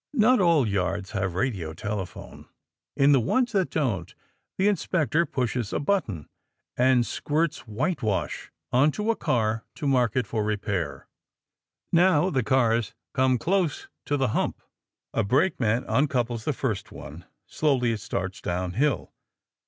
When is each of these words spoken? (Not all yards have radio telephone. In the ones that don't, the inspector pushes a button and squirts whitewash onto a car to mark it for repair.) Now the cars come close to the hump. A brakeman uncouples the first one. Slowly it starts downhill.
(Not 0.15 0.39
all 0.41 0.67
yards 0.67 1.11
have 1.11 1.35
radio 1.35 1.73
telephone. 1.73 2.47
In 2.97 3.11
the 3.11 3.19
ones 3.19 3.51
that 3.51 3.69
don't, 3.69 4.15
the 4.57 4.67
inspector 4.67 5.27
pushes 5.27 5.71
a 5.71 5.79
button 5.79 6.27
and 6.75 7.05
squirts 7.05 7.67
whitewash 7.67 8.51
onto 8.71 9.11
a 9.11 9.15
car 9.15 9.63
to 9.75 9.85
mark 9.85 10.15
it 10.15 10.25
for 10.25 10.43
repair.) 10.43 11.07
Now 11.91 12.31
the 12.31 12.41
cars 12.41 12.95
come 13.13 13.37
close 13.37 13.89
to 14.07 14.17
the 14.17 14.29
hump. 14.29 14.63
A 15.13 15.23
brakeman 15.23 15.83
uncouples 15.83 16.45
the 16.45 16.53
first 16.53 16.91
one. 16.91 17.25
Slowly 17.45 17.91
it 17.91 17.99
starts 17.99 18.41
downhill. 18.41 19.13